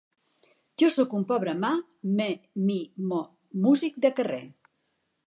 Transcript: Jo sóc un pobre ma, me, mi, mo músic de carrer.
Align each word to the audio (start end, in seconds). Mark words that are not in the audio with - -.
Jo 0.83 0.87
sóc 0.93 1.13
un 1.17 1.25
pobre 1.31 1.53
ma, 1.65 1.71
me, 2.21 2.27
mi, 2.71 2.79
mo 3.13 3.21
músic 3.67 4.01
de 4.07 4.13
carrer. 4.21 4.45